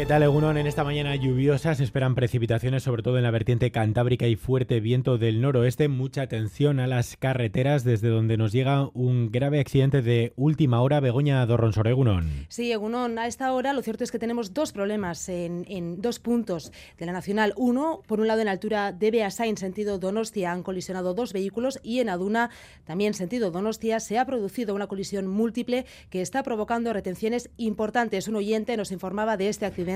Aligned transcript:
¿Qué 0.00 0.06
tal, 0.06 0.22
Egunon? 0.22 0.56
En 0.56 0.66
esta 0.66 0.82
mañana 0.82 1.14
lluviosa 1.14 1.74
se 1.74 1.84
esperan 1.84 2.14
precipitaciones, 2.14 2.84
sobre 2.84 3.02
todo 3.02 3.18
en 3.18 3.22
la 3.22 3.30
vertiente 3.30 3.70
cantábrica 3.70 4.26
y 4.26 4.34
fuerte 4.34 4.80
viento 4.80 5.18
del 5.18 5.42
noroeste. 5.42 5.88
Mucha 5.88 6.22
atención 6.22 6.80
a 6.80 6.86
las 6.86 7.18
carreteras, 7.18 7.84
desde 7.84 8.08
donde 8.08 8.38
nos 8.38 8.50
llega 8.50 8.88
un 8.94 9.30
grave 9.30 9.60
accidente 9.60 10.00
de 10.00 10.32
última 10.36 10.80
hora. 10.80 11.00
Begoña 11.00 11.44
Dorronsor, 11.44 11.86
Egunon. 11.86 12.46
Sí, 12.48 12.72
Egunon, 12.72 13.18
a 13.18 13.26
esta 13.26 13.52
hora 13.52 13.74
lo 13.74 13.82
cierto 13.82 14.02
es 14.02 14.10
que 14.10 14.18
tenemos 14.18 14.54
dos 14.54 14.72
problemas 14.72 15.28
en, 15.28 15.66
en 15.68 16.00
dos 16.00 16.18
puntos 16.18 16.72
de 16.96 17.04
la 17.04 17.12
Nacional. 17.12 17.52
Uno, 17.58 18.00
por 18.06 18.20
un 18.20 18.26
lado, 18.26 18.40
en 18.40 18.46
la 18.46 18.52
altura 18.52 18.92
de 18.92 19.10
Beasain, 19.10 19.58
sentido 19.58 19.98
Donostia, 19.98 20.50
han 20.50 20.62
colisionado 20.62 21.12
dos 21.12 21.34
vehículos 21.34 21.78
y 21.82 22.00
en 22.00 22.08
Aduna, 22.08 22.48
también 22.84 23.12
sentido 23.12 23.50
Donostia, 23.50 24.00
se 24.00 24.18
ha 24.18 24.24
producido 24.24 24.74
una 24.74 24.86
colisión 24.86 25.26
múltiple 25.26 25.84
que 26.08 26.22
está 26.22 26.42
provocando 26.42 26.90
retenciones 26.94 27.50
importantes. 27.58 28.28
Un 28.28 28.36
oyente 28.36 28.78
nos 28.78 28.92
informaba 28.92 29.36
de 29.36 29.50
este 29.50 29.66
accidente 29.66 29.89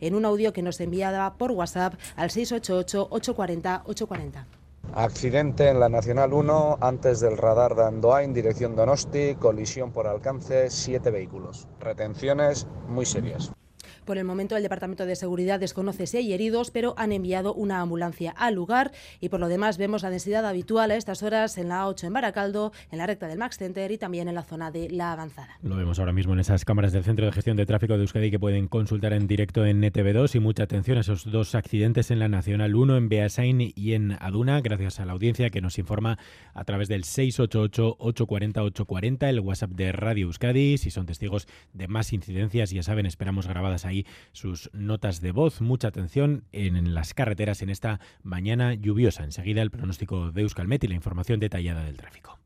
en 0.00 0.14
un 0.14 0.24
audio 0.24 0.52
que 0.52 0.62
nos 0.62 0.80
enviaba 0.80 1.34
por 1.34 1.52
WhatsApp 1.52 1.94
al 2.16 2.30
688-840-840. 2.30 4.44
Accidente 4.94 5.68
en 5.68 5.80
la 5.80 5.88
Nacional 5.88 6.32
1 6.32 6.78
antes 6.80 7.20
del 7.20 7.36
radar 7.36 7.74
de 7.74 7.84
Andoain, 7.84 8.32
dirección 8.32 8.76
Donosti, 8.76 9.34
colisión 9.34 9.92
por 9.92 10.06
alcance, 10.06 10.70
siete 10.70 11.10
vehículos. 11.10 11.66
Retenciones 11.80 12.66
muy 12.88 13.04
serias. 13.04 13.52
Por 14.06 14.18
el 14.18 14.24
momento, 14.24 14.56
el 14.56 14.62
Departamento 14.62 15.04
de 15.04 15.16
Seguridad 15.16 15.58
desconoce 15.58 16.06
si 16.06 16.18
hay 16.18 16.32
heridos, 16.32 16.70
pero 16.70 16.94
han 16.96 17.10
enviado 17.10 17.52
una 17.52 17.80
ambulancia 17.80 18.30
al 18.30 18.54
lugar 18.54 18.92
y 19.20 19.30
por 19.30 19.40
lo 19.40 19.48
demás 19.48 19.78
vemos 19.78 20.04
la 20.04 20.10
densidad 20.10 20.46
habitual 20.46 20.92
a 20.92 20.96
estas 20.96 21.24
horas 21.24 21.58
en 21.58 21.70
la 21.70 21.84
A8 21.84 22.04
en 22.04 22.12
Baracaldo, 22.12 22.70
en 22.92 22.98
la 22.98 23.08
recta 23.08 23.26
del 23.26 23.38
Max 23.38 23.58
Center 23.58 23.90
y 23.90 23.98
también 23.98 24.28
en 24.28 24.36
la 24.36 24.44
zona 24.44 24.70
de 24.70 24.90
La 24.90 25.10
Avanzada. 25.10 25.58
Lo 25.60 25.74
vemos 25.74 25.98
ahora 25.98 26.12
mismo 26.12 26.34
en 26.34 26.38
esas 26.38 26.64
cámaras 26.64 26.92
del 26.92 27.02
Centro 27.02 27.26
de 27.26 27.32
Gestión 27.32 27.56
de 27.56 27.66
Tráfico 27.66 27.94
de 27.94 28.02
Euskadi 28.02 28.30
que 28.30 28.38
pueden 28.38 28.68
consultar 28.68 29.12
en 29.12 29.26
directo 29.26 29.66
en 29.66 29.82
NTV2 29.82 30.36
y 30.36 30.38
mucha 30.38 30.62
atención 30.62 30.98
a 30.98 31.00
esos 31.00 31.28
dos 31.28 31.56
accidentes 31.56 32.12
en 32.12 32.20
la 32.20 32.28
Nacional 32.28 32.76
1 32.76 32.96
en 32.96 33.08
Beasain 33.08 33.72
y 33.74 33.94
en 33.94 34.16
Aduna, 34.20 34.60
gracias 34.60 35.00
a 35.00 35.04
la 35.04 35.14
audiencia 35.14 35.50
que 35.50 35.60
nos 35.60 35.80
informa 35.80 36.16
a 36.54 36.62
través 36.62 36.86
del 36.86 37.02
688-840-840, 37.02 39.28
el 39.28 39.40
WhatsApp 39.40 39.72
de 39.72 39.90
Radio 39.90 40.26
Euskadi. 40.26 40.78
Si 40.78 40.92
son 40.92 41.06
testigos 41.06 41.48
de 41.72 41.88
más 41.88 42.12
incidencias, 42.12 42.70
ya 42.70 42.84
saben, 42.84 43.06
esperamos 43.06 43.48
grabadas 43.48 43.84
ahí 43.84 43.95
sus 44.32 44.70
notas 44.72 45.20
de 45.20 45.32
voz. 45.32 45.60
Mucha 45.60 45.88
atención 45.88 46.44
en 46.52 46.94
las 46.94 47.14
carreteras 47.14 47.62
en 47.62 47.70
esta 47.70 48.00
mañana 48.22 48.74
lluviosa. 48.74 49.24
Enseguida 49.24 49.62
el 49.62 49.70
pronóstico 49.70 50.32
de 50.32 50.42
Euskalmet 50.42 50.84
y 50.84 50.88
la 50.88 50.94
información 50.94 51.40
detallada 51.40 51.84
del 51.84 51.96
tráfico. 51.96 52.38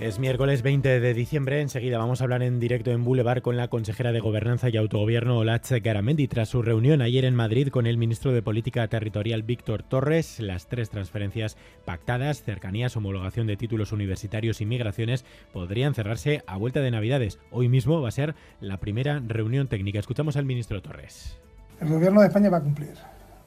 Es 0.00 0.18
miércoles 0.18 0.62
20 0.62 0.98
de 0.98 1.12
diciembre. 1.12 1.60
Enseguida 1.60 1.98
vamos 1.98 2.20
a 2.20 2.24
hablar 2.24 2.42
en 2.42 2.58
directo 2.58 2.90
en 2.90 3.04
Boulevard 3.04 3.42
con 3.42 3.58
la 3.58 3.68
consejera 3.68 4.12
de 4.12 4.20
Gobernanza 4.20 4.70
y 4.70 4.78
Autogobierno 4.78 5.36
Olatz 5.36 5.72
Garamendi 5.72 6.26
tras 6.26 6.48
su 6.48 6.62
reunión 6.62 7.02
ayer 7.02 7.26
en 7.26 7.34
Madrid 7.34 7.68
con 7.68 7.86
el 7.86 7.98
ministro 7.98 8.32
de 8.32 8.40
Política 8.40 8.88
Territorial 8.88 9.42
Víctor 9.42 9.82
Torres. 9.82 10.40
Las 10.40 10.68
tres 10.68 10.88
transferencias 10.88 11.58
pactadas, 11.84 12.42
cercanías, 12.42 12.96
homologación 12.96 13.46
de 13.46 13.58
títulos 13.58 13.92
universitarios 13.92 14.62
y 14.62 14.64
migraciones, 14.64 15.26
podrían 15.52 15.94
cerrarse 15.94 16.42
a 16.46 16.56
vuelta 16.56 16.80
de 16.80 16.90
Navidades. 16.90 17.38
Hoy 17.50 17.68
mismo 17.68 18.00
va 18.00 18.08
a 18.08 18.12
ser 18.12 18.34
la 18.62 18.78
primera 18.78 19.20
reunión 19.22 19.68
técnica. 19.68 19.98
Escuchamos 19.98 20.38
al 20.38 20.46
ministro 20.46 20.80
Torres. 20.80 21.38
El 21.78 21.90
Gobierno 21.90 22.22
de 22.22 22.28
España 22.28 22.48
va 22.48 22.56
a 22.56 22.62
cumplir. 22.62 22.94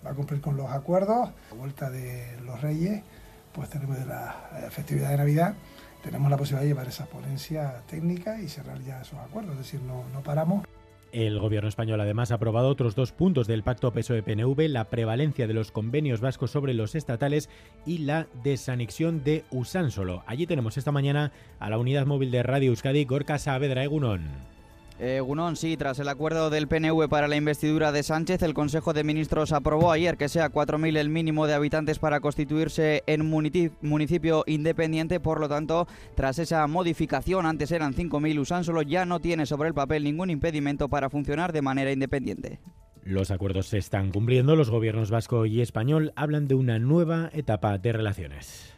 Va 0.05 0.11
a 0.11 0.13
cumplir 0.13 0.39
con 0.39 0.55
los 0.55 0.69
acuerdos. 0.69 1.31
A 1.51 1.55
vuelta 1.55 1.89
de 1.89 2.39
los 2.45 2.61
Reyes, 2.61 3.01
pues 3.53 3.71
tenemos 3.71 3.97
la 4.05 4.69
festividad 4.69 5.09
de 5.09 5.17
Navidad 5.17 5.55
tenemos 6.03 6.29
la 6.29 6.37
posibilidad 6.37 6.61
de 6.61 6.67
llevar 6.67 6.87
esa 6.87 7.05
ponencia 7.05 7.81
técnica 7.87 8.39
y 8.39 8.47
cerrar 8.47 8.79
ya 8.81 9.01
esos 9.01 9.19
acuerdos, 9.19 9.53
es 9.53 9.59
decir, 9.59 9.81
no, 9.81 10.03
no 10.13 10.21
paramos. 10.21 10.65
El 11.13 11.39
gobierno 11.39 11.69
español 11.69 12.01
además 12.01 12.31
ha 12.31 12.35
aprobado 12.35 12.69
otros 12.69 12.95
dos 12.95 13.11
puntos 13.11 13.45
del 13.45 13.61
pacto 13.61 13.93
PSOE-PNV, 13.93 14.67
la 14.67 14.89
prevalencia 14.89 15.45
de 15.45 15.53
los 15.53 15.71
convenios 15.71 16.21
vascos 16.21 16.49
sobre 16.49 16.73
los 16.73 16.95
estatales 16.95 17.49
y 17.85 17.99
la 17.99 18.27
desanexión 18.43 19.23
de 19.23 19.43
Usánsolo. 19.51 20.23
Allí 20.25 20.47
tenemos 20.47 20.75
esta 20.77 20.91
mañana 20.91 21.31
a 21.59 21.69
la 21.69 21.77
unidad 21.77 22.07
móvil 22.07 22.31
de 22.31 22.41
Radio 22.41 22.71
Euskadi, 22.71 23.05
Gorka 23.05 23.37
Saavedra 23.37 23.83
Egunon. 23.83 24.52
Eh, 24.99 25.19
Gunón, 25.21 25.55
sí, 25.55 25.75
tras 25.75 25.99
el 25.99 26.07
acuerdo 26.07 26.49
del 26.49 26.67
PNV 26.67 27.09
para 27.09 27.27
la 27.27 27.35
investidura 27.35 27.91
de 27.91 28.03
Sánchez, 28.03 28.41
el 28.43 28.53
Consejo 28.53 28.93
de 28.93 29.03
Ministros 29.03 29.51
aprobó 29.51 29.91
ayer 29.91 30.17
que 30.17 30.29
sea 30.29 30.51
4.000 30.51 30.97
el 30.97 31.09
mínimo 31.09 31.47
de 31.47 31.55
habitantes 31.55 31.99
para 31.99 32.19
constituirse 32.19 33.03
en 33.07 33.25
municipio 33.81 34.43
independiente. 34.45 35.19
Por 35.19 35.39
lo 35.39 35.49
tanto, 35.49 35.87
tras 36.15 36.39
esa 36.39 36.65
modificación, 36.67 37.45
antes 37.45 37.71
eran 37.71 37.93
5.000, 37.93 38.39
Usánsolo 38.39 38.81
ya 38.83 39.05
no 39.05 39.19
tiene 39.19 39.45
sobre 39.45 39.69
el 39.69 39.73
papel 39.73 40.03
ningún 40.03 40.29
impedimento 40.29 40.87
para 40.87 41.09
funcionar 41.09 41.53
de 41.53 41.61
manera 41.61 41.91
independiente. 41.91 42.59
Los 43.03 43.31
acuerdos 43.31 43.67
se 43.67 43.79
están 43.79 44.11
cumpliendo. 44.11 44.55
Los 44.55 44.69
gobiernos 44.69 45.11
vasco 45.11 45.45
y 45.45 45.61
español 45.61 46.13
hablan 46.15 46.47
de 46.47 46.55
una 46.55 46.79
nueva 46.79 47.29
etapa 47.33 47.77
de 47.77 47.91
relaciones. 47.91 48.73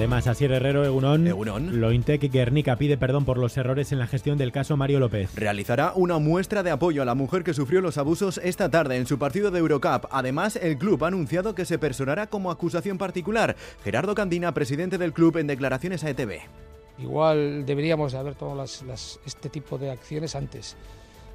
Además, 0.00 0.26
Asier 0.28 0.52
Herrero, 0.52 0.82
Egunon, 0.82 1.26
Egunon. 1.26 1.78
Lointec 1.78 2.22
Guernica 2.32 2.76
pide 2.76 2.96
perdón 2.96 3.26
por 3.26 3.36
los 3.36 3.54
errores 3.58 3.92
en 3.92 3.98
la 3.98 4.06
gestión 4.06 4.38
del 4.38 4.50
caso 4.50 4.74
Mario 4.78 4.98
López. 4.98 5.34
Realizará 5.34 5.92
una 5.94 6.18
muestra 6.18 6.62
de 6.62 6.70
apoyo 6.70 7.02
a 7.02 7.04
la 7.04 7.14
mujer 7.14 7.44
que 7.44 7.52
sufrió 7.52 7.82
los 7.82 7.98
abusos 7.98 8.40
esta 8.42 8.70
tarde 8.70 8.96
en 8.96 9.04
su 9.04 9.18
partido 9.18 9.50
de 9.50 9.58
Eurocup. 9.58 10.06
Además, 10.10 10.56
el 10.56 10.78
club 10.78 11.04
ha 11.04 11.08
anunciado 11.08 11.54
que 11.54 11.66
se 11.66 11.78
personará 11.78 12.28
como 12.28 12.50
acusación 12.50 12.96
particular. 12.96 13.56
Gerardo 13.84 14.14
Candina, 14.14 14.54
presidente 14.54 14.96
del 14.96 15.12
club, 15.12 15.36
en 15.36 15.48
declaraciones 15.48 16.02
a 16.02 16.08
ETV. 16.08 16.40
Igual 16.98 17.66
deberíamos 17.66 18.14
haber 18.14 18.36
tomado 18.36 18.64
este 18.64 19.48
tipo 19.50 19.76
de 19.76 19.90
acciones 19.90 20.34
antes. 20.34 20.78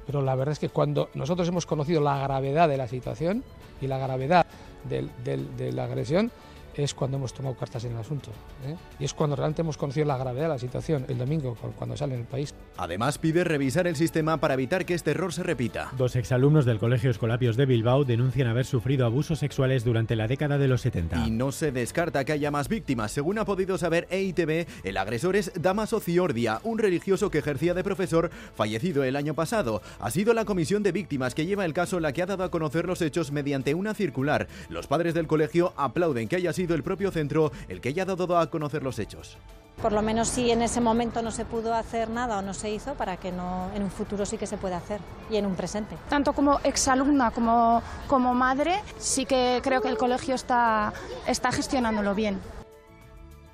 Pero 0.06 0.22
la 0.22 0.34
verdad 0.34 0.54
es 0.54 0.58
que 0.58 0.70
cuando 0.70 1.08
nosotros 1.14 1.46
hemos 1.46 1.66
conocido 1.66 2.00
la 2.00 2.18
gravedad 2.18 2.68
de 2.68 2.78
la 2.78 2.88
situación 2.88 3.44
y 3.80 3.86
la 3.86 3.98
gravedad 3.98 4.44
de 4.88 5.72
la 5.72 5.84
agresión, 5.84 6.32
es 6.82 6.94
cuando 6.94 7.16
hemos 7.16 7.32
tomado 7.32 7.56
cartas 7.56 7.84
en 7.84 7.92
el 7.92 7.98
asunto. 7.98 8.30
¿eh? 8.66 8.76
Y 8.98 9.04
es 9.04 9.14
cuando 9.14 9.36
realmente 9.36 9.62
hemos 9.62 9.76
conocido 9.76 10.06
la 10.06 10.16
gravedad 10.16 10.44
de 10.44 10.48
la 10.48 10.58
situación, 10.58 11.06
el 11.08 11.18
domingo, 11.18 11.56
cuando 11.76 11.96
sale 11.96 12.14
en 12.14 12.20
el 12.20 12.26
país. 12.26 12.54
Además, 12.78 13.18
pide 13.18 13.44
revisar 13.44 13.86
el 13.86 13.96
sistema 13.96 14.38
para 14.38 14.54
evitar 14.54 14.84
que 14.84 14.94
este 14.94 15.12
error 15.12 15.32
se 15.32 15.42
repita. 15.42 15.92
Dos 15.96 16.16
exalumnos 16.16 16.64
del 16.64 16.78
Colegio 16.78 17.10
Escolapios 17.10 17.56
de 17.56 17.66
Bilbao 17.66 18.04
denuncian 18.04 18.48
haber 18.48 18.66
sufrido 18.66 19.06
abusos 19.06 19.38
sexuales 19.38 19.84
durante 19.84 20.16
la 20.16 20.26
década 20.26 20.58
de 20.58 20.68
los 20.68 20.82
70. 20.82 21.26
Y 21.26 21.30
no 21.30 21.52
se 21.52 21.72
descarta 21.72 22.24
que 22.24 22.32
haya 22.32 22.50
más 22.50 22.68
víctimas. 22.68 23.12
Según 23.12 23.38
ha 23.38 23.44
podido 23.44 23.78
saber 23.78 24.06
EITB, 24.10 24.66
el 24.84 24.96
agresor 24.96 25.36
es 25.36 25.52
Damaso 25.60 26.00
Ciordia, 26.00 26.60
un 26.64 26.78
religioso 26.78 27.30
que 27.30 27.38
ejercía 27.38 27.74
de 27.74 27.84
profesor, 27.84 28.30
fallecido 28.54 29.04
el 29.04 29.16
año 29.16 29.34
pasado. 29.34 29.82
Ha 30.00 30.10
sido 30.10 30.34
la 30.34 30.44
comisión 30.44 30.82
de 30.82 30.92
víctimas 30.92 31.34
que 31.34 31.46
lleva 31.46 31.64
el 31.64 31.72
caso 31.72 32.00
la 32.00 32.12
que 32.12 32.22
ha 32.22 32.26
dado 32.26 32.44
a 32.44 32.50
conocer 32.50 32.86
los 32.86 33.02
hechos 33.02 33.32
mediante 33.32 33.74
una 33.74 33.94
circular. 33.94 34.48
Los 34.68 34.86
padres 34.86 35.14
del 35.14 35.26
colegio 35.26 35.72
aplauden 35.76 36.28
que 36.28 36.36
haya 36.36 36.52
sido 36.52 36.74
el 36.74 36.82
propio 36.82 37.10
centro 37.10 37.52
el 37.68 37.80
que 37.80 37.88
haya 37.90 38.04
dado 38.04 38.38
a 38.38 38.50
conocer 38.50 38.82
los 38.82 38.98
hechos. 38.98 39.38
Por 39.80 39.92
lo 39.92 40.02
menos 40.02 40.28
si 40.28 40.50
en 40.50 40.62
ese 40.62 40.80
momento 40.80 41.22
no 41.22 41.30
se 41.30 41.44
pudo 41.44 41.74
hacer 41.74 42.08
nada 42.08 42.38
o 42.38 42.42
no 42.42 42.54
se 42.54 42.70
hizo, 42.70 42.94
para 42.94 43.18
que 43.18 43.30
no 43.30 43.70
en 43.74 43.82
un 43.82 43.90
futuro 43.90 44.24
sí 44.24 44.38
que 44.38 44.46
se 44.46 44.56
pueda 44.56 44.78
hacer 44.78 45.00
y 45.30 45.36
en 45.36 45.46
un 45.46 45.54
presente. 45.54 45.96
Tanto 46.08 46.32
como 46.32 46.60
exalumna 46.64 47.30
como, 47.30 47.82
como 48.08 48.34
madre, 48.34 48.82
sí 48.98 49.26
que 49.26 49.60
creo 49.62 49.82
que 49.82 49.88
el 49.88 49.98
colegio 49.98 50.34
está, 50.34 50.92
está 51.26 51.52
gestionándolo 51.52 52.14
bien. 52.14 52.40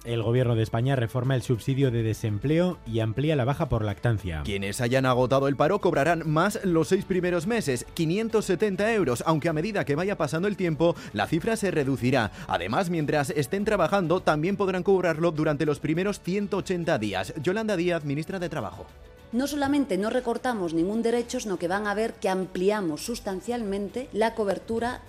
El 0.04 0.20
gobierno 0.24 0.56
de 0.56 0.64
España 0.64 0.96
reforma 0.96 1.36
el 1.36 1.42
subsidio 1.42 1.92
de 1.92 2.02
desempleo 2.02 2.78
y 2.84 2.98
amplía 2.98 3.36
la 3.36 3.44
baja 3.44 3.68
por 3.68 3.84
lactancia. 3.84 4.42
Quienes 4.44 4.80
hayan 4.80 5.06
agotado 5.06 5.46
el 5.46 5.54
paro 5.54 5.80
cobrarán 5.80 6.28
más 6.28 6.58
los 6.64 6.88
seis 6.88 7.04
primeros 7.04 7.46
meses, 7.46 7.86
570 7.94 8.92
euros, 8.94 9.22
aunque 9.26 9.48
a 9.48 9.52
medida 9.52 9.84
que 9.84 9.94
vaya 9.94 10.16
pasando 10.16 10.48
el 10.48 10.56
tiempo, 10.56 10.96
la 11.12 11.28
cifra 11.28 11.56
se 11.56 11.70
reducirá. 11.70 12.32
Además, 12.48 12.90
mientras 12.90 13.30
estén 13.30 13.64
trabajando, 13.64 14.18
también 14.20 14.56
podrán 14.56 14.82
cobrarlo 14.82 15.30
durante 15.30 15.66
los 15.66 15.78
primeros 15.78 16.20
180 16.20 16.98
días. 16.98 17.32
Yolanda 17.40 17.76
Díaz, 17.76 18.04
ministra 18.04 18.40
de 18.40 18.48
Trabajo 18.48 18.86
no 19.32 19.46
solamente 19.46 19.96
no 19.96 20.10
recortamos 20.10 20.74
ningún 20.74 21.02
derecho, 21.02 21.40
sino 21.40 21.56
que 21.56 21.66
van 21.66 21.86
a 21.86 21.94
ver 21.94 22.12
que 22.12 22.28
ampliamos 22.28 23.02
sustancialmente 23.02 24.10
la 24.12 24.34
cobertura 24.34 25.00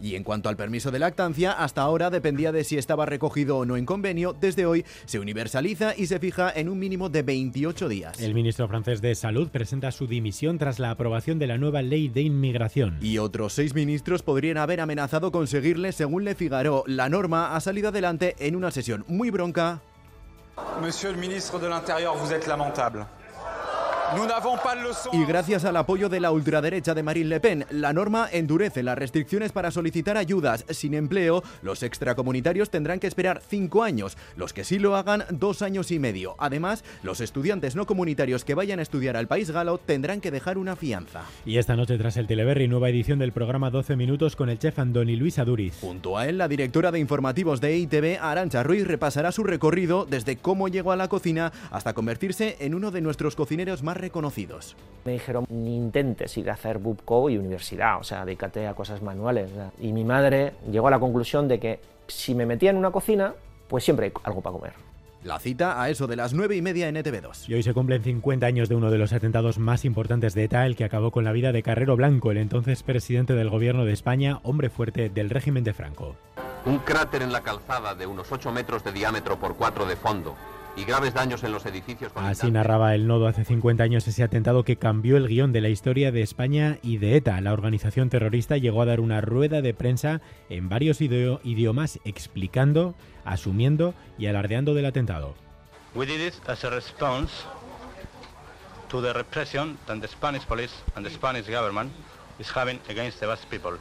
Y 0.00 0.14
en 0.14 0.24
cuanto 0.24 0.48
al 0.48 0.56
permiso 0.56 0.90
de 0.90 0.98
lactancia, 0.98 1.52
hasta 1.52 1.82
ahora 1.82 2.10
dependía 2.10 2.52
de 2.52 2.64
si 2.64 2.78
estaba 2.78 3.06
recogido 3.06 3.58
o 3.58 3.64
no 3.64 3.76
en 3.76 3.86
convenio. 3.86 4.34
Desde 4.38 4.66
hoy 4.66 4.84
se 5.06 5.18
universaliza 5.18 5.94
y 5.96 6.06
se 6.06 6.18
fija 6.18 6.50
en 6.54 6.68
un 6.68 6.78
mínimo 6.78 7.08
de 7.08 7.22
28 7.22 7.88
días. 7.88 8.20
El 8.20 8.34
ministro 8.34 8.68
francés 8.68 9.00
de 9.00 9.14
Salud 9.14 9.48
presenta 9.48 9.90
su 9.90 10.06
dimisión 10.06 10.58
tras 10.58 10.78
la 10.78 10.90
aprobación 10.90 11.38
de 11.38 11.46
la 11.46 11.58
nueva 11.58 11.82
ley 11.82 12.08
de 12.08 12.22
inmigración. 12.22 12.98
Y 13.00 13.18
otros 13.18 13.52
seis 13.52 13.74
ministros 13.74 14.22
podrían 14.22 14.58
haber 14.58 14.80
amenazado 14.80 15.32
con 15.32 15.46
seguirle 15.46 15.92
según 15.92 16.24
Le 16.24 16.34
Figaro. 16.34 16.84
La 16.86 17.08
norma 17.08 17.54
ha 17.56 17.60
salido 17.60 17.88
adelante 17.88 18.36
en 18.38 18.56
una 18.56 18.70
sesión 18.70 19.04
muy 19.08 19.30
bronca. 19.30 19.80
Monsieur 20.80 21.12
le 21.12 21.20
ministre 21.20 21.58
de 21.58 21.68
l'Intérieur, 21.68 22.16
vous 22.16 22.32
êtes 22.32 22.46
lamentable. 22.46 23.06
Y 25.12 25.24
gracias 25.24 25.64
al 25.64 25.76
apoyo 25.76 26.08
de 26.08 26.20
la 26.20 26.30
ultraderecha 26.30 26.94
de 26.94 27.02
Marine 27.02 27.28
Le 27.28 27.40
Pen, 27.40 27.66
la 27.70 27.92
norma 27.92 28.28
endurece 28.32 28.82
las 28.82 28.96
restricciones 28.96 29.52
para 29.52 29.70
solicitar 29.70 30.16
ayudas. 30.16 30.64
Sin 30.70 30.94
empleo, 30.94 31.42
los 31.62 31.82
extracomunitarios 31.82 32.70
tendrán 32.70 33.00
que 33.00 33.06
esperar 33.06 33.42
cinco 33.46 33.82
años, 33.82 34.16
los 34.36 34.52
que 34.52 34.64
sí 34.64 34.78
lo 34.78 34.96
hagan 34.96 35.24
dos 35.30 35.62
años 35.62 35.90
y 35.90 35.98
medio. 35.98 36.36
Además, 36.38 36.84
los 37.02 37.20
estudiantes 37.20 37.76
no 37.76 37.86
comunitarios 37.86 38.44
que 38.44 38.54
vayan 38.54 38.78
a 38.78 38.82
estudiar 38.82 39.16
al 39.16 39.28
país 39.28 39.50
galo 39.50 39.78
tendrán 39.78 40.20
que 40.20 40.30
dejar 40.30 40.58
una 40.58 40.76
fianza. 40.76 41.24
Y 41.44 41.58
esta 41.58 41.76
noche 41.76 41.98
tras 41.98 42.16
el 42.16 42.26
Teleberry, 42.26 42.68
nueva 42.68 42.88
edición 42.88 43.18
del 43.18 43.32
programa 43.32 43.70
12 43.70 43.96
minutos 43.96 44.36
con 44.36 44.48
el 44.48 44.58
chef 44.58 44.78
Andoni 44.78 45.16
Luis 45.16 45.38
Aduriz. 45.38 45.78
Junto 45.80 46.16
a 46.16 46.26
él, 46.26 46.38
la 46.38 46.48
directora 46.48 46.90
de 46.90 46.98
informativos 46.98 47.60
de 47.60 47.74
EITV, 47.74 48.18
Arancha 48.20 48.62
Ruiz, 48.62 48.86
repasará 48.86 49.32
su 49.32 49.44
recorrido 49.44 50.06
desde 50.06 50.36
cómo 50.36 50.68
llegó 50.68 50.92
a 50.92 50.96
la 50.96 51.08
cocina 51.08 51.52
hasta 51.70 51.92
convertirse 51.92 52.56
en 52.60 52.74
uno 52.74 52.90
de 52.90 53.00
nuestros 53.00 53.36
cocineros 53.36 53.82
más 53.82 53.97
reconocidos. 53.98 54.76
Me 55.04 55.12
dijeron, 55.12 55.46
ni 55.48 55.76
intentes 55.76 56.36
ir 56.36 56.50
a 56.50 56.54
hacer 56.54 56.78
BUPCO 56.78 57.30
y 57.30 57.38
universidad, 57.38 57.98
o 57.98 58.04
sea, 58.04 58.24
dedícate 58.24 58.66
a 58.66 58.74
cosas 58.74 59.02
manuales. 59.02 59.50
Y 59.80 59.92
mi 59.92 60.04
madre 60.04 60.54
llegó 60.70 60.88
a 60.88 60.90
la 60.90 60.98
conclusión 60.98 61.48
de 61.48 61.58
que 61.58 61.80
si 62.06 62.34
me 62.34 62.46
metía 62.46 62.70
en 62.70 62.76
una 62.76 62.90
cocina, 62.90 63.34
pues 63.68 63.84
siempre 63.84 64.06
hay 64.06 64.12
algo 64.24 64.40
para 64.40 64.52
comer. 64.54 64.72
La 65.24 65.40
cita 65.40 65.82
a 65.82 65.90
eso 65.90 66.06
de 66.06 66.14
las 66.14 66.32
nueve 66.32 66.56
y 66.56 66.62
media 66.62 66.88
en 66.88 66.94
ETV2. 66.94 67.48
Y 67.48 67.54
hoy 67.54 67.62
se 67.64 67.74
cumplen 67.74 68.04
50 68.04 68.46
años 68.46 68.68
de 68.68 68.76
uno 68.76 68.90
de 68.90 68.98
los 68.98 69.12
atentados 69.12 69.58
más 69.58 69.84
importantes 69.84 70.32
de 70.34 70.44
ETA, 70.44 70.64
el 70.64 70.76
que 70.76 70.84
acabó 70.84 71.10
con 71.10 71.24
la 71.24 71.32
vida 71.32 71.50
de 71.50 71.62
Carrero 71.62 71.96
Blanco, 71.96 72.30
el 72.30 72.38
entonces 72.38 72.84
presidente 72.84 73.34
del 73.34 73.50
gobierno 73.50 73.84
de 73.84 73.92
España, 73.92 74.38
hombre 74.44 74.70
fuerte 74.70 75.08
del 75.08 75.30
régimen 75.30 75.64
de 75.64 75.74
Franco. 75.74 76.14
Un 76.66 76.78
cráter 76.78 77.22
en 77.22 77.32
la 77.32 77.42
calzada 77.42 77.94
de 77.96 78.06
unos 78.06 78.30
8 78.30 78.52
metros 78.52 78.84
de 78.84 78.92
diámetro 78.92 79.38
por 79.40 79.56
4 79.56 79.86
de 79.86 79.96
fondo, 79.96 80.36
y 80.78 80.84
graves 80.84 81.12
daños 81.12 81.42
en 81.42 81.52
los 81.52 81.66
edificios. 81.66 82.12
Así 82.14 82.50
narraba 82.50 82.94
el 82.94 83.06
nodo 83.06 83.26
hace 83.26 83.44
50 83.44 83.82
años 83.82 84.06
ese 84.06 84.22
atentado 84.22 84.62
que 84.62 84.76
cambió 84.76 85.16
el 85.16 85.26
guion 85.26 85.52
de 85.52 85.60
la 85.60 85.68
historia 85.68 86.12
de 86.12 86.22
España 86.22 86.78
y 86.82 86.98
de 86.98 87.16
ETA. 87.16 87.40
La 87.40 87.52
organización 87.52 88.10
terrorista 88.10 88.56
llegó 88.56 88.82
a 88.82 88.86
dar 88.86 89.00
una 89.00 89.20
rueda 89.20 89.60
de 89.60 89.74
prensa 89.74 90.20
en 90.48 90.68
varios 90.68 91.00
idiomas 91.00 91.98
explicando, 92.04 92.94
asumiendo 93.24 93.94
y 94.18 94.26
alardeando 94.26 94.74
del 94.74 94.86
atentado. 94.86 95.34
We 95.94 96.06
did 96.06 96.20
it 96.20 96.34
as 96.46 96.64
a 96.64 96.70
response 96.70 97.32
to 98.88 99.02
the 99.02 99.12
repression 99.12 99.76
that 99.86 99.98
the 100.00 100.08
Spanish 100.08 100.46
police 100.46 100.72
and 100.94 101.04
the 101.04 101.12
Spanish 101.12 101.48
government 101.48 101.90
is 102.38 102.54
having 102.54 102.78
against 102.88 103.18
the 103.18 103.26
Basque 103.26 103.48
people. 103.50 103.78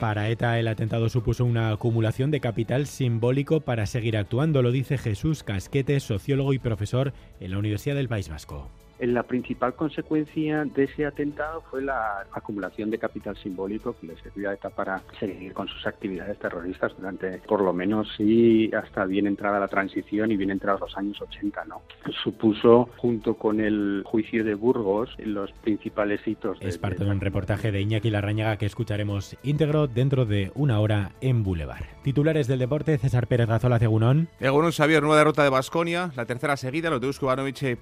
Para 0.00 0.28
ETA 0.28 0.58
el 0.58 0.68
atentado 0.68 1.08
supuso 1.08 1.44
una 1.44 1.70
acumulación 1.70 2.30
de 2.30 2.40
capital 2.40 2.86
simbólico 2.86 3.60
para 3.60 3.86
seguir 3.86 4.16
actuando, 4.16 4.62
lo 4.62 4.70
dice 4.70 4.98
Jesús 4.98 5.42
Casquete, 5.42 5.98
sociólogo 6.00 6.52
y 6.52 6.58
profesor 6.58 7.12
en 7.40 7.52
la 7.52 7.58
Universidad 7.58 7.96
del 7.96 8.08
País 8.08 8.28
Vasco. 8.28 8.70
La 9.00 9.24
principal 9.24 9.74
consecuencia 9.74 10.64
de 10.64 10.84
ese 10.84 11.06
atentado 11.06 11.62
fue 11.70 11.82
la 11.82 12.26
acumulación 12.32 12.90
de 12.90 12.98
capital 12.98 13.36
simbólico 13.36 13.96
que 14.00 14.06
le 14.08 14.16
servía 14.16 14.50
a 14.50 14.54
ETA 14.54 14.70
para 14.70 15.02
seguir 15.18 15.52
con 15.52 15.68
sus 15.68 15.86
actividades 15.86 16.38
terroristas 16.38 16.92
durante, 16.96 17.38
por 17.46 17.62
lo 17.62 17.72
menos, 17.72 18.08
sí, 18.16 18.70
hasta 18.74 19.04
bien 19.04 19.26
entrada 19.26 19.58
la 19.58 19.68
transición 19.68 20.30
y 20.30 20.36
bien 20.36 20.50
entrados 20.50 20.80
los 20.82 20.96
años 20.96 21.20
80, 21.20 21.64
¿no? 21.64 21.82
Supuso, 22.22 22.90
junto 22.96 23.34
con 23.34 23.60
el 23.60 24.02
juicio 24.04 24.44
de 24.44 24.54
Burgos, 24.54 25.10
los 25.18 25.50
principales 25.52 26.26
hitos. 26.26 26.58
es 26.60 26.78
parte 26.78 27.04
de, 27.04 27.10
un 27.10 27.20
reportaje 27.20 27.72
de 27.72 27.80
Iñaki 27.80 28.10
Larrañaga 28.10 28.56
que 28.56 28.66
escucharemos 28.66 29.36
íntegro 29.42 29.88
dentro 29.88 30.26
de 30.26 30.52
una 30.54 30.80
hora 30.80 31.12
en 31.20 31.42
Boulevard. 31.42 31.84
Titulares 32.02 32.46
del 32.46 32.58
deporte, 32.58 32.98
César 32.98 33.26
Pérez 33.26 33.48
Gazola, 33.48 33.78
Cegunón. 33.78 34.28
Egunon 34.40 34.72
Xavier, 34.72 35.02
nueva 35.02 35.18
derrota 35.18 35.42
de 35.42 35.50
Basconia, 35.50 36.10
la 36.16 36.26
tercera 36.26 36.56
seguida, 36.56 36.90
los 36.90 37.00
de 37.00 37.08
Usko 37.08 37.32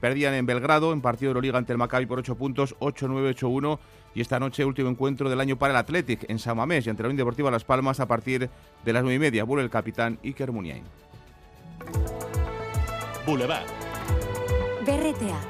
perdían 0.00 0.34
en 0.34 0.46
Belgrado, 0.46 0.92
en 0.92 1.00
partido 1.10 1.30
de 1.30 1.30
Euroliga 1.32 1.58
ante 1.58 1.72
el 1.72 1.78
Maccabi 1.78 2.06
por 2.06 2.20
8 2.20 2.36
puntos, 2.36 2.76
8-9, 2.78 3.34
8-1. 3.34 3.78
Y 4.14 4.20
esta 4.20 4.38
noche, 4.38 4.64
último 4.64 4.88
encuentro 4.88 5.28
del 5.28 5.40
año 5.40 5.56
para 5.56 5.72
el 5.72 5.76
Athletic 5.78 6.30
en 6.30 6.38
San 6.38 6.56
Mamés 6.56 6.86
y 6.86 6.90
ante 6.90 7.02
la 7.02 7.08
Unión 7.08 7.16
Deportiva 7.16 7.50
Las 7.50 7.64
Palmas 7.64 7.98
a 7.98 8.06
partir 8.06 8.48
de 8.84 8.92
las 8.92 9.02
9 9.02 9.16
y 9.16 9.18
media. 9.18 9.44
Vuelve 9.44 9.64
el 9.64 9.70
capitán 9.70 10.20
Iker 10.22 10.52
Muniain. 10.52 10.84
Boulevard. 13.26 13.66
BRTA, 14.86 15.40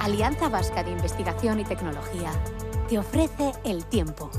Alianza 0.00 0.48
Vasca 0.48 0.82
de 0.82 0.90
Investigación 0.90 1.60
y 1.60 1.64
Tecnología, 1.64 2.32
te 2.88 2.98
ofrece 2.98 3.52
el 3.64 3.84
tiempo. 3.86 4.30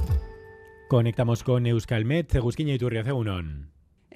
Conectamos 0.89 1.43
con 1.43 1.65
Euskalmet, 1.65 2.29
Cegusquiña 2.29 2.73
y 2.73 2.77
Turria 2.77 3.13
Unón. 3.13 3.66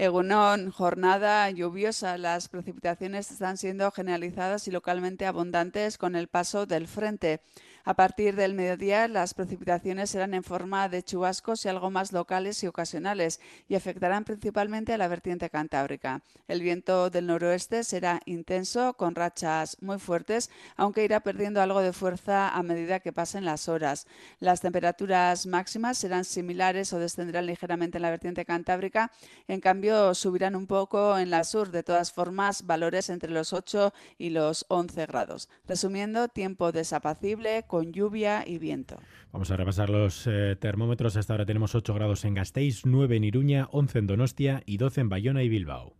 Egunon, 0.01 0.71
jornada 0.71 1.48
lluviosa. 1.51 2.18
Las 2.18 2.50
precipitaciones 2.50 3.30
están 3.30 3.57
siendo 3.57 3.92
generalizadas 3.92 4.68
y 4.68 4.71
localmente 4.71 5.27
abundantes 5.27 6.00
con 6.00 6.15
el 6.15 6.27
paso 6.27 6.65
del 6.65 6.88
frente. 6.88 7.39
A 7.83 7.95
partir 7.95 8.36
del 8.36 8.53
mediodía, 8.53 9.07
las 9.07 9.33
precipitaciones 9.33 10.12
serán 10.12 10.33
en 10.36 10.44
forma 10.44 10.88
de 10.88 11.03
chubascos 11.03 11.65
y 11.65 11.69
algo 11.69 11.89
más 11.89 12.12
locales 12.13 12.63
y 12.63 12.68
ocasionales 12.68 13.39
y 13.68 13.75
afectarán 13.75 14.24
principalmente 14.24 14.94
a 14.94 14.98
la 14.98 15.07
vertiente 15.07 15.50
cantábrica. 15.50 16.21
El 16.48 16.62
viento 16.62 17.09
del 17.09 17.25
noroeste 17.25 17.83
será 17.83 18.21
intenso, 18.25 18.94
con 18.94 19.15
rachas 19.15 19.77
muy 19.81 19.98
fuertes, 19.98 20.51
aunque 20.77 21.03
irá 21.03 21.21
perdiendo 21.21 21.62
algo 21.62 21.81
de 21.81 21.94
fuerza 21.94 22.50
a 22.50 22.62
medida 22.62 23.00
que 23.00 23.13
pasen 23.13 23.45
las 23.45 23.68
horas. 23.68 24.06
Las 24.39 24.62
temperaturas 24.62 25.48
máximas 25.48 25.98
serán 25.98 26.24
similares 26.24 26.94
o 26.94 27.00
descenderán 27.00 27.48
ligeramente 27.48 27.98
en 27.98 28.03
la 28.03 28.12
vertiente 28.12 28.45
cantábrica. 28.45 29.12
En 29.48 29.59
cambio, 29.59 29.91
subirán 30.14 30.56
un 30.56 30.68
poco 30.68 31.18
en 31.18 31.30
la 31.30 31.44
sur. 31.44 31.72
De 31.72 31.84
todas 31.84 32.12
formas, 32.12 32.66
valores 32.66 33.10
entre 33.10 33.32
los 33.32 33.54
8 33.54 33.94
y 34.18 34.30
los 34.30 34.66
11 34.70 35.06
grados. 35.06 35.50
Resumiendo, 35.68 36.28
tiempo 36.28 36.72
desapacible 36.72 37.64
con 37.68 37.94
lluvia 37.94 38.44
y 38.46 38.58
viento. 38.58 38.98
Vamos 39.32 39.52
a 39.52 39.58
repasar 39.58 39.90
los 39.90 40.28
eh, 40.28 40.56
termómetros. 40.60 41.16
Hasta 41.18 41.34
ahora 41.34 41.46
tenemos 41.46 41.76
8 41.76 41.94
grados 41.94 42.26
en 42.26 42.34
Gasteiz, 42.34 42.86
9 42.86 43.18
en 43.18 43.24
Iruña, 43.24 43.68
11 43.72 44.00
en 44.00 44.08
Donostia 44.08 44.64
y 44.66 44.78
12 44.78 45.02
en 45.02 45.10
Bayona 45.10 45.44
y 45.44 45.50
Bilbao. 45.50 45.94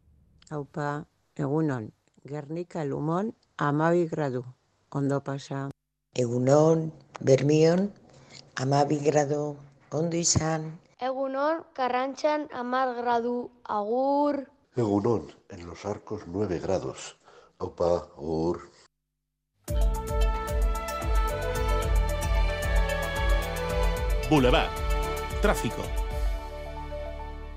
Aupa, 0.50 1.08
egunon, 1.36 1.94
Guernica, 2.24 2.84
Lumón, 2.86 3.36
amabi 3.58 4.08
gradu. 4.08 4.44
Ondo 4.90 5.24
pasa. 5.24 5.70
Egunon, 6.14 6.92
Bermion, 7.22 7.94
amabi 8.56 9.00
gradu. 9.00 9.58
Ondo 9.92 10.18
izan. 10.18 10.80
Egunon, 11.02 11.64
Carranchan, 11.74 12.48
amar 12.54 12.94
gradu. 12.94 13.50
Agur. 13.64 14.52
Egunon, 14.76 15.34
en 15.50 15.66
los 15.66 15.84
arcos 15.84 16.28
9 16.28 16.60
grados. 16.60 17.18
Aupa, 17.58 18.06
agur. 18.16 18.70
Boulevard. 24.30 24.70
Tráfico. 25.42 25.82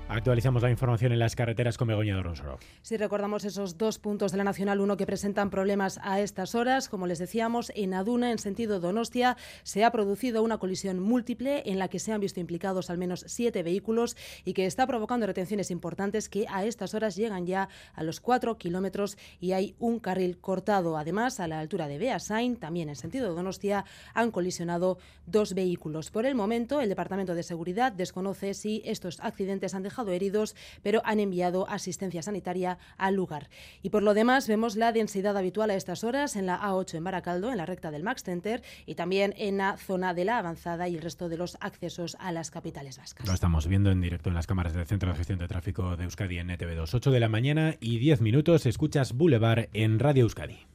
Actualizamos 0.07 0.61
la 0.61 0.69
información 0.69 1.13
en 1.13 1.19
las 1.19 1.35
carreteras 1.35 1.79
con 1.79 1.87
Begoña 1.87 2.21
Rosoro. 2.21 2.59
Si 2.83 2.95
recordamos 2.95 3.43
esos 3.43 3.79
dos 3.79 3.97
puntos 3.97 4.31
de 4.31 4.37
la 4.37 4.43
Nacional 4.43 4.79
1 4.79 4.97
que 4.97 5.07
presentan 5.07 5.49
problemas 5.49 5.99
a 6.03 6.21
estas 6.21 6.53
horas, 6.53 6.89
como 6.89 7.07
les 7.07 7.17
decíamos, 7.17 7.71
en 7.75 7.95
Aduna, 7.95 8.31
en 8.31 8.37
sentido 8.37 8.79
Donostia, 8.79 9.35
se 9.63 9.83
ha 9.83 9.91
producido 9.91 10.43
una 10.43 10.59
colisión 10.59 10.99
múltiple 10.99 11.63
en 11.65 11.79
la 11.79 11.87
que 11.87 11.97
se 11.97 12.13
han 12.13 12.21
visto 12.21 12.39
implicados 12.39 12.91
al 12.91 12.99
menos 12.99 13.25
siete 13.27 13.63
vehículos 13.63 14.15
y 14.45 14.53
que 14.53 14.67
está 14.67 14.85
provocando 14.85 15.25
retenciones 15.25 15.71
importantes 15.71 16.29
que 16.29 16.45
a 16.49 16.65
estas 16.65 16.93
horas 16.93 17.15
llegan 17.15 17.47
ya 17.47 17.67
a 17.95 18.03
los 18.03 18.19
cuatro 18.19 18.59
kilómetros 18.59 19.17
y 19.39 19.53
hay 19.53 19.75
un 19.79 19.99
carril 19.99 20.37
cortado. 20.37 20.97
Además, 20.99 21.39
a 21.39 21.47
la 21.47 21.59
altura 21.59 21.87
de 21.87 21.97
Beasain, 21.97 22.57
también 22.57 22.89
en 22.89 22.95
sentido 22.95 23.33
Donostia, 23.33 23.85
han 24.13 24.29
colisionado 24.29 24.99
dos 25.25 25.55
vehículos. 25.55 26.11
Por 26.11 26.27
el 26.27 26.35
momento, 26.35 26.79
el 26.79 26.89
Departamento 26.89 27.33
de 27.33 27.41
Seguridad 27.41 27.91
desconoce 27.91 28.53
si 28.53 28.83
estos 28.85 29.19
accidentes 29.19 29.73
han 29.73 29.81
dejado 29.81 29.94
heridos, 30.07 30.55
pero 30.83 31.01
han 31.05 31.19
enviado 31.19 31.67
asistencia 31.69 32.21
sanitaria 32.21 32.77
al 32.97 33.15
lugar. 33.15 33.49
Y 33.81 33.89
por 33.89 34.03
lo 34.03 34.13
demás, 34.13 34.47
vemos 34.47 34.75
la 34.75 34.91
densidad 34.91 35.37
habitual 35.37 35.69
a 35.69 35.75
estas 35.75 36.03
horas 36.03 36.35
en 36.35 36.45
la 36.45 36.59
A8 36.61 36.95
en 36.95 37.03
Baracaldo, 37.03 37.51
en 37.51 37.57
la 37.57 37.65
recta 37.65 37.91
del 37.91 38.03
Max 38.03 38.23
Center 38.23 38.63
y 38.85 38.95
también 38.95 39.33
en 39.37 39.57
la 39.57 39.77
zona 39.77 40.13
de 40.13 40.25
la 40.25 40.37
avanzada 40.37 40.87
y 40.87 40.95
el 40.95 41.01
resto 41.01 41.29
de 41.29 41.37
los 41.37 41.57
accesos 41.59 42.17
a 42.19 42.31
las 42.31 42.51
capitales 42.51 42.97
vascas. 42.97 43.27
Lo 43.27 43.33
estamos 43.33 43.67
viendo 43.67 43.91
en 43.91 44.01
directo 44.01 44.29
en 44.29 44.35
las 44.35 44.47
cámaras 44.47 44.73
del 44.73 44.85
Centro 44.85 45.11
de 45.11 45.17
Gestión 45.17 45.39
de 45.39 45.47
Tráfico 45.47 45.95
de 45.95 46.03
Euskadi 46.03 46.39
en 46.39 46.49
ETV2. 46.49 46.93
8 46.93 47.11
de 47.11 47.19
la 47.19 47.29
mañana 47.29 47.75
y 47.79 47.99
10 47.99 48.21
minutos. 48.21 48.65
Escuchas 48.65 49.13
Boulevard 49.13 49.69
en 49.73 49.99
Radio 49.99 50.23
Euskadi. 50.23 50.74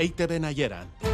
EITV 0.00 0.40
Nayeran. 0.40 1.09